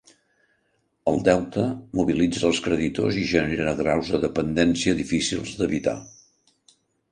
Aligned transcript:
El 1.11 1.19
deute 1.27 1.65
mobilitza 1.99 2.47
els 2.49 2.63
creditors 2.69 3.21
i 3.25 3.27
genera 3.33 3.75
graus 3.83 4.11
de 4.17 4.23
dependència 4.27 4.99
difícils 5.05 5.55
d'evitar. 5.63 5.97